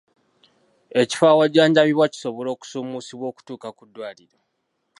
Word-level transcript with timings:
Ekifo 1.01 1.23
awajjanjabirwa 1.31 2.11
kisobola 2.13 2.49
okusuumusibwa 2.51 3.25
okutuuka 3.31 3.67
ku 3.77 3.83
ddwaliro? 3.87 4.39